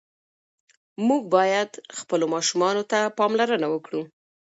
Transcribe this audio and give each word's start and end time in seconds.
موږ 1.07 1.21
باید 1.35 1.69
خپلو 1.99 2.25
ماشومانو 2.35 2.83
ته 2.91 2.99
پاملرنه 3.17 3.67
وکړو. 3.69 4.01